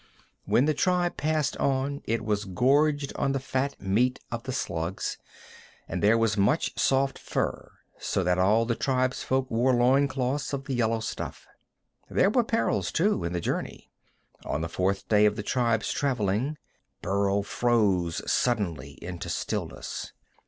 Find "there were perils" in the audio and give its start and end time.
12.09-12.91